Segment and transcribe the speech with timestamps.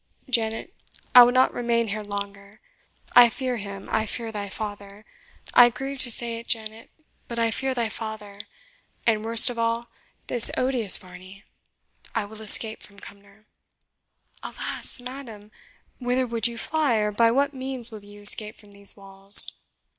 [0.27, 0.73] Janet,
[1.13, 2.59] I will not remain here longer
[3.15, 5.05] I fear him I fear thy father.
[5.53, 6.89] I grieve to say it, Janet
[7.27, 8.39] but I fear thy father,
[9.05, 9.89] and, worst of all,
[10.25, 11.43] this odious Varney,
[12.15, 13.45] I will escape from Cumnor."
[14.41, 14.99] "Alas!
[14.99, 15.51] madam,
[15.99, 19.53] whither would you fly, or by what means will you escape from these walls?"